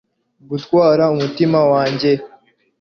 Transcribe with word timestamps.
gutwara 0.49 1.03
umutima 1.15 1.57
wanjye 1.71 2.11